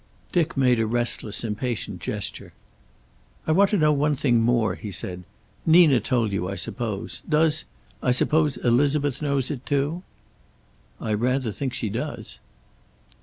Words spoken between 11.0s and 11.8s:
rather think